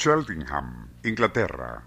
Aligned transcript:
Cheltenham, 0.00 0.88
Inglaterra. 1.04 1.84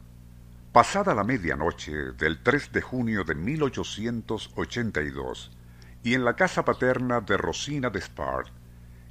Pasada 0.71 1.15
la 1.15 1.23
medianoche 1.23 2.11
del 2.11 2.43
3 2.43 2.71
de 2.71 2.79
junio 2.79 3.23
de 3.23 3.33
1882, 3.33 5.51
y 6.03 6.13
en 6.13 6.23
la 6.23 6.35
casa 6.35 6.63
paterna 6.63 7.21
de 7.21 7.37
Rosina 7.37 7.89
Despard, 7.89 8.49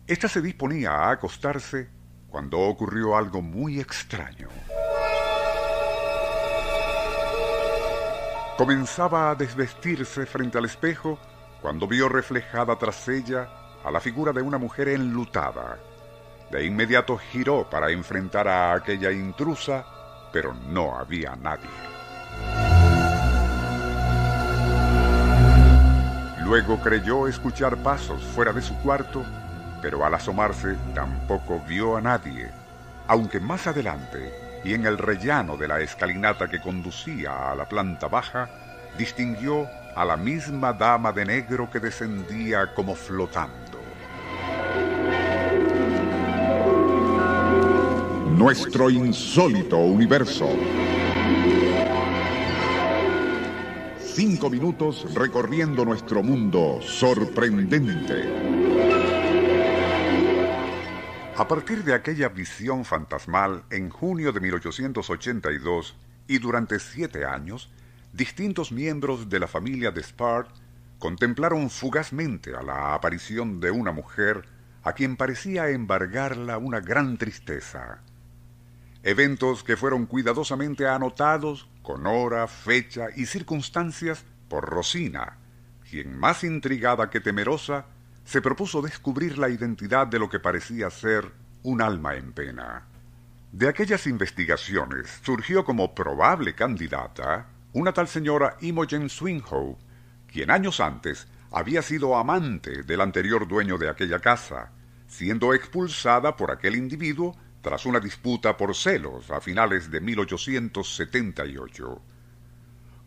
ésta 0.07 0.29
se 0.29 0.41
disponía 0.41 0.93
a 0.93 1.11
acostarse 1.11 1.91
cuando 2.29 2.61
ocurrió 2.61 3.17
algo 3.17 3.43
muy 3.43 3.81
extraño. 3.81 4.47
Comenzaba 8.57 9.33
a 9.33 9.35
desvestirse 9.35 10.27
frente 10.27 10.59
al 10.59 10.67
espejo 10.67 11.19
cuando 11.61 11.89
vio 11.89 12.09
reflejada 12.09 12.79
tras 12.79 13.09
ella 13.09 13.49
a 13.83 13.91
la 13.91 13.99
figura 13.99 14.33
de 14.33 14.43
una 14.43 14.59
mujer 14.59 14.87
enlutada. 14.87 15.81
De 16.53 16.67
inmediato 16.67 17.17
giró 17.17 17.69
para 17.69 17.91
enfrentar 17.91 18.47
a 18.47 18.75
aquella 18.75 19.11
intrusa, 19.11 19.87
pero 20.31 20.53
no 20.69 20.99
había 20.99 21.35
nadie. 21.35 21.71
Luego 26.45 26.79
creyó 26.79 27.27
escuchar 27.27 27.79
pasos 27.79 28.23
fuera 28.23 28.53
de 28.53 28.61
su 28.61 28.77
cuarto, 28.83 29.25
pero 29.81 30.05
al 30.05 30.13
asomarse 30.13 30.77
tampoco 30.95 31.59
vio 31.67 31.97
a 31.97 32.03
nadie, 32.03 32.51
aunque 33.09 33.41
más 33.41 33.67
adelante 33.67 34.61
y 34.63 34.75
en 34.75 34.85
el 34.85 34.99
rellano 34.99 35.57
de 35.57 35.69
la 35.69 35.81
escalinata 35.81 36.49
que 36.49 36.61
conducía 36.61 37.51
a 37.51 37.55
la 37.55 37.65
planta 37.65 38.09
baja, 38.09 38.51
distinguió 38.99 39.67
a 39.97 40.05
la 40.05 40.19
misma 40.19 40.75
dama 40.75 41.13
de 41.13 41.25
negro 41.25 41.71
que 41.71 41.81
descendía 41.81 42.75
como 42.75 42.95
flotando. 42.95 43.62
Nuestro 48.43 48.91
insólito 48.91 49.79
universo. 49.79 50.49
Cinco 54.01 54.51
minutos 54.51 55.15
recorriendo 55.15 55.85
nuestro 55.85 56.25
mundo 56.25 56.81
sorprendente. 56.83 58.25
A 61.37 61.47
partir 61.47 61.85
de 61.85 61.95
aquella 61.95 62.31
visión 62.31 62.85
fantasmal 62.85 63.63
en 63.71 63.91
junio 63.91 64.33
de 64.33 64.41
1882 64.41 65.95
y 66.27 66.39
durante 66.41 66.81
siete 66.81 67.25
años, 67.25 67.71
distintos 68.13 68.73
miembros 68.73 69.29
de 69.29 69.39
la 69.39 69.47
familia 69.47 69.93
de 69.93 70.01
Spard 70.01 70.49
contemplaron 70.99 71.71
fugazmente 71.71 72.57
a 72.57 72.63
la 72.63 72.93
aparición 72.95 73.61
de 73.61 73.71
una 73.71 73.93
mujer 73.93 74.43
a 74.83 74.95
quien 74.95 75.17
parecía 75.17 75.69
embargarla 75.69 76.59
una 76.59 76.81
gran 76.81 77.19
tristeza. 77.19 78.03
Eventos 79.05 79.65
que 79.65 79.77
fueron 79.77 80.07
cuidadosamente 80.07 80.87
anotados 80.87 81.69
con 81.83 82.07
hora, 82.07 82.47
fecha 82.47 83.07
y 83.17 83.27
circunstancias 83.27 84.25
por 84.49 84.65
Rosina, 84.69 85.39
quien 85.91 86.17
más 86.17 86.45
intrigada 86.45 87.11
que 87.11 87.21
temerosa 87.21 87.87
se 88.25 88.41
propuso 88.41 88.81
descubrir 88.81 89.39
la 89.39 89.49
identidad 89.49 90.07
de 90.07 90.21
lo 90.21 90.31
que 90.31 90.39
parecía 90.39 90.89
ser 90.91 91.33
un 91.65 91.83
alma 91.83 92.15
en 92.15 92.33
pena. 92.33 92.87
De 93.51 93.69
aquellas 93.69 94.07
investigaciones 94.07 95.21
surgió 95.25 95.65
como 95.65 95.95
probable 95.95 96.55
candidata 96.55 97.49
una 97.73 97.93
tal 97.93 98.07
señora 98.07 98.57
Imogen 98.61 99.09
Swinghoe, 99.09 99.77
quien 100.27 100.51
años 100.51 100.79
antes 100.79 101.27
había 101.51 101.83
sido 101.83 102.17
amante 102.17 102.83
del 102.85 103.01
anterior 103.01 103.49
dueño 103.49 103.79
de 103.79 103.91
aquella 103.91 104.21
casa, 104.21 104.71
siendo 105.09 105.53
expulsada 105.55 106.37
por 106.37 106.51
aquel 106.51 106.77
individuo 106.77 107.37
tras 107.63 107.87
una 107.87 108.01
disputa 108.01 108.57
por 108.57 108.75
celos 108.75 109.31
a 109.31 109.41
finales 109.41 109.91
de 109.91 110.01
1878. 110.01 112.03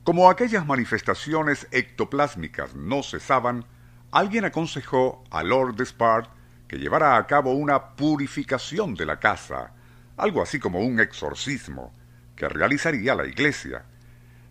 Como 0.04 0.30
aquellas 0.30 0.66
manifestaciones 0.66 1.68
ectoplásmicas 1.72 2.74
no 2.74 3.04
cesaban, 3.04 3.66
alguien 4.12 4.46
aconsejó 4.46 5.24
a 5.30 5.44
Lord 5.44 5.76
Despard 5.76 6.28
que 6.68 6.78
llevara 6.78 7.18
a 7.18 7.28
cabo 7.28 7.52
una 7.52 7.96
purificación 7.96 8.96
de 8.96 9.06
la 9.06 9.20
casa, 9.20 9.74
algo 10.18 10.42
así 10.42 10.60
como 10.60 10.80
un 10.80 11.00
exorcismo, 11.00 11.94
que 12.36 12.48
realizaría 12.48 13.14
la 13.14 13.28
iglesia. 13.28 13.84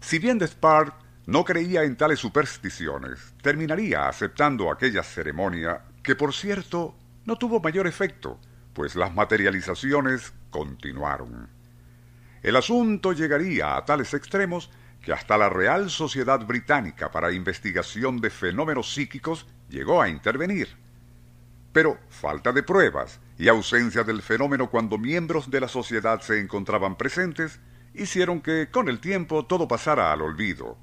Si 0.00 0.18
bien 0.18 0.38
Despard 0.38 0.92
no 1.26 1.44
creía 1.44 1.84
en 1.84 1.96
tales 1.96 2.18
supersticiones, 2.18 3.34
terminaría 3.40 4.08
aceptando 4.08 4.70
aquella 4.70 5.02
ceremonia 5.02 5.82
que, 6.02 6.14
por 6.14 6.34
cierto, 6.34 6.94
no 7.24 7.36
tuvo 7.36 7.60
mayor 7.60 7.86
efecto, 7.86 8.38
pues 8.74 8.96
las 8.96 9.14
materializaciones 9.14 10.34
continuaron. 10.50 11.48
El 12.42 12.56
asunto 12.56 13.12
llegaría 13.12 13.76
a 13.76 13.84
tales 13.86 14.12
extremos 14.12 14.70
que 15.00 15.12
hasta 15.12 15.38
la 15.38 15.48
Real 15.48 15.88
Sociedad 15.90 16.44
Británica 16.44 17.10
para 17.10 17.32
Investigación 17.32 18.20
de 18.20 18.30
Fenómenos 18.30 18.92
Psíquicos 18.92 19.46
llegó 19.68 20.02
a 20.02 20.08
intervenir. 20.08 20.68
Pero 21.72 21.98
falta 22.08 22.52
de 22.52 22.62
pruebas 22.62 23.20
y 23.38 23.48
ausencia 23.48 24.04
del 24.04 24.22
fenómeno 24.22 24.70
cuando 24.70 24.98
miembros 24.98 25.50
de 25.50 25.60
la 25.60 25.68
sociedad 25.68 26.20
se 26.20 26.40
encontraban 26.40 26.96
presentes 26.96 27.60
hicieron 27.94 28.40
que 28.40 28.68
con 28.70 28.88
el 28.88 29.00
tiempo 29.00 29.46
todo 29.46 29.66
pasara 29.68 30.12
al 30.12 30.22
olvido. 30.22 30.76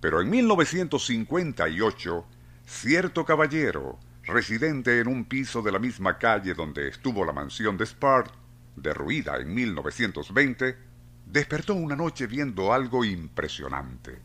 Pero 0.00 0.20
en 0.20 0.30
1958, 0.30 2.26
cierto 2.66 3.24
caballero, 3.24 3.98
residente 4.28 5.00
en 5.00 5.08
un 5.08 5.24
piso 5.24 5.62
de 5.62 5.72
la 5.72 5.78
misma 5.78 6.18
calle 6.18 6.54
donde 6.54 6.88
estuvo 6.88 7.24
la 7.24 7.32
mansión 7.32 7.76
de 7.76 7.86
Spart, 7.86 8.32
derruida 8.76 9.38
en 9.38 9.52
1920, 9.52 10.76
despertó 11.26 11.74
una 11.74 11.96
noche 11.96 12.26
viendo 12.26 12.72
algo 12.72 13.04
impresionante. 13.04 14.18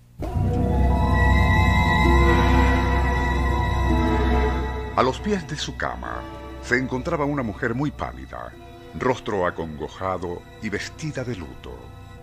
A 4.95 5.01
los 5.01 5.19
pies 5.19 5.47
de 5.47 5.55
su 5.55 5.75
cama 5.75 6.21
se 6.61 6.77
encontraba 6.77 7.25
una 7.25 7.41
mujer 7.41 7.73
muy 7.73 7.89
pálida, 7.89 8.53
rostro 8.99 9.47
acongojado 9.47 10.43
y 10.61 10.69
vestida 10.69 11.23
de 11.23 11.35
luto. 11.35 11.75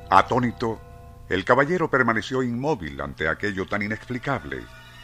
Atónito, 0.08 0.80
el 1.28 1.44
caballero 1.44 1.90
permaneció 1.90 2.42
inmóvil 2.42 3.00
ante 3.00 3.26
aquello 3.26 3.66
tan 3.66 3.82
inexplicable 3.82 4.62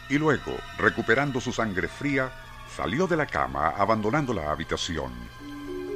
y 0.09 0.17
luego, 0.17 0.53
recuperando 0.77 1.41
su 1.41 1.51
sangre 1.51 1.87
fría, 1.87 2.31
salió 2.75 3.07
de 3.07 3.17
la 3.17 3.25
cama 3.25 3.69
abandonando 3.69 4.33
la 4.33 4.51
habitación. 4.51 5.11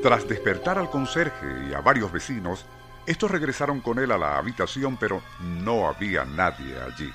Tras 0.01 0.27
despertar 0.27 0.77
al 0.77 0.89
conserje 0.89 1.67
y 1.69 1.73
a 1.73 1.81
varios 1.81 2.11
vecinos, 2.11 2.65
estos 3.05 3.29
regresaron 3.29 3.81
con 3.81 3.99
él 3.99 4.11
a 4.11 4.17
la 4.17 4.37
habitación, 4.37 4.97
pero 4.97 5.21
no 5.39 5.87
había 5.87 6.25
nadie 6.25 6.75
allí. 6.81 7.11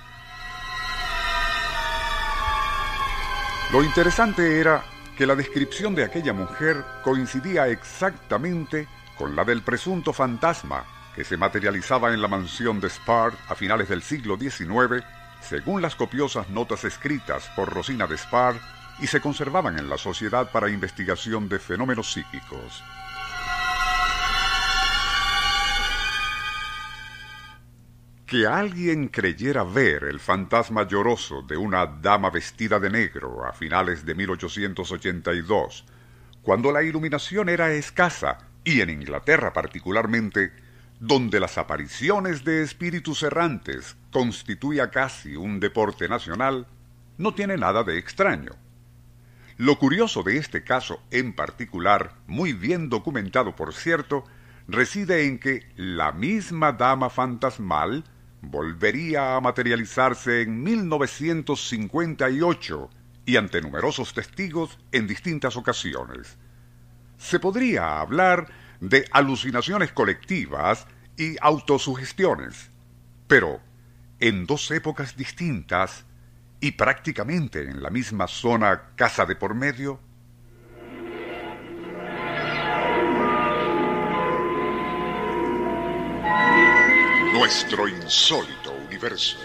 Lo 3.72 3.82
interesante 3.82 4.60
era 4.60 4.84
que 5.16 5.26
la 5.26 5.34
descripción 5.34 5.94
de 5.94 6.04
aquella 6.04 6.32
mujer 6.32 6.84
coincidía 7.02 7.68
exactamente 7.68 8.86
con 9.18 9.34
la 9.34 9.44
del 9.44 9.62
presunto 9.62 10.12
fantasma 10.12 10.84
que 11.14 11.24
se 11.24 11.36
materializaba 11.36 12.12
en 12.12 12.20
la 12.20 12.28
mansión 12.28 12.78
de 12.78 12.88
Spard 12.88 13.34
a 13.48 13.54
finales 13.54 13.88
del 13.88 14.02
siglo 14.02 14.36
XIX, 14.36 15.02
según 15.40 15.80
las 15.80 15.96
copiosas 15.96 16.50
notas 16.50 16.84
escritas 16.84 17.50
por 17.56 17.72
Rosina 17.72 18.06
de 18.06 18.16
Spard 18.16 18.56
y 19.00 19.06
se 19.06 19.20
conservaban 19.20 19.78
en 19.78 19.88
la 19.88 19.98
Sociedad 19.98 20.50
para 20.50 20.70
Investigación 20.70 21.48
de 21.48 21.58
Fenómenos 21.58 22.12
Psíquicos. 22.12 22.82
Que 28.26 28.46
alguien 28.46 29.08
creyera 29.08 29.62
ver 29.62 30.04
el 30.04 30.18
fantasma 30.18 30.86
lloroso 30.86 31.42
de 31.42 31.56
una 31.56 31.86
dama 31.86 32.30
vestida 32.30 32.80
de 32.80 32.90
negro 32.90 33.46
a 33.46 33.52
finales 33.52 34.04
de 34.04 34.14
1882, 34.14 35.84
cuando 36.42 36.72
la 36.72 36.82
iluminación 36.82 37.48
era 37.48 37.72
escasa 37.72 38.38
y 38.64 38.80
en 38.80 38.90
Inglaterra 38.90 39.52
particularmente, 39.52 40.52
donde 40.98 41.38
las 41.38 41.58
apariciones 41.58 42.44
de 42.44 42.62
espíritus 42.62 43.22
errantes 43.22 43.96
constituía 44.10 44.90
casi 44.90 45.36
un 45.36 45.60
deporte 45.60 46.08
nacional, 46.08 46.66
no 47.18 47.34
tiene 47.34 47.56
nada 47.56 47.84
de 47.84 47.98
extraño. 47.98 48.65
Lo 49.58 49.78
curioso 49.78 50.22
de 50.22 50.36
este 50.36 50.64
caso 50.64 51.02
en 51.10 51.32
particular, 51.32 52.12
muy 52.26 52.52
bien 52.52 52.90
documentado 52.90 53.56
por 53.56 53.72
cierto, 53.72 54.22
reside 54.68 55.24
en 55.26 55.38
que 55.38 55.66
la 55.76 56.12
misma 56.12 56.72
dama 56.72 57.08
fantasmal 57.08 58.04
volvería 58.42 59.34
a 59.34 59.40
materializarse 59.40 60.42
en 60.42 60.62
1958 60.62 62.90
y 63.24 63.36
ante 63.36 63.62
numerosos 63.62 64.12
testigos 64.12 64.78
en 64.92 65.06
distintas 65.06 65.56
ocasiones. 65.56 66.36
Se 67.16 67.40
podría 67.40 68.00
hablar 68.00 68.48
de 68.80 69.08
alucinaciones 69.10 69.90
colectivas 69.90 70.86
y 71.16 71.36
autosugestiones, 71.40 72.68
pero 73.26 73.62
en 74.20 74.44
dos 74.44 74.70
épocas 74.70 75.16
distintas 75.16 76.04
y 76.60 76.72
prácticamente 76.72 77.62
en 77.62 77.82
la 77.82 77.90
misma 77.90 78.26
zona 78.26 78.90
casa 78.96 79.26
de 79.26 79.36
por 79.36 79.54
medio, 79.54 80.00
Nuestro 87.32 87.86
insólito 87.86 88.72
universo. 88.88 89.36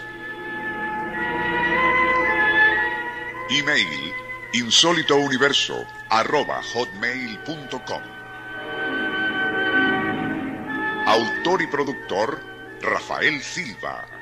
Email 3.50 4.12
insólitouniverso 4.54 5.84
arroba 6.10 6.62
hotmail.com. 6.74 8.02
Autor 11.06 11.62
y 11.62 11.66
productor 11.66 12.42
Rafael 12.80 13.42
Silva. 13.42 14.21